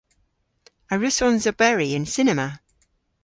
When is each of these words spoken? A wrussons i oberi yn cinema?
A 0.91 0.93
wrussons 0.97 1.43
i 1.49 1.49
oberi 1.51 1.89
yn 1.97 2.05
cinema? 2.15 2.47